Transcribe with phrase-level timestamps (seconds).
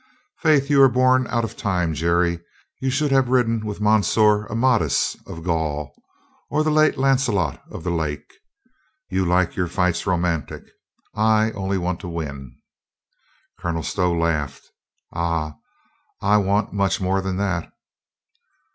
[0.39, 2.39] "Faith, you are born out of time, Jerry.
[2.79, 5.93] You should have ridden with Monsieur Amadis of Gaul,
[6.49, 8.33] or the late Lancelot of the Lake.
[9.09, 10.63] You like your fights romantic.
[11.13, 12.55] I only want to win."
[13.59, 14.67] Colonel Stow laughed.
[15.13, 15.57] "Ah,
[16.19, 17.71] I want much more than that."